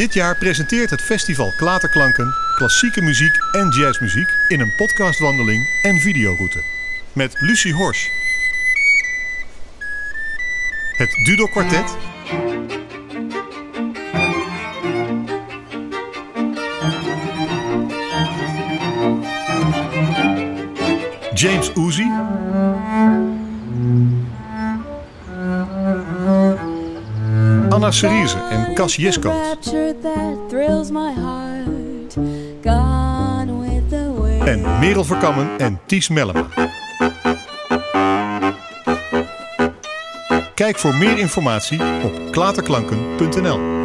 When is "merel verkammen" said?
34.78-35.58